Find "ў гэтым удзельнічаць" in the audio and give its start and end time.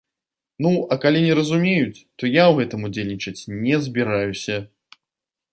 2.47-3.47